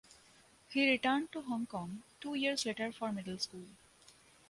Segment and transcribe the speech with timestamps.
[0.69, 3.67] He returned to Hong Kong two years later for middle school.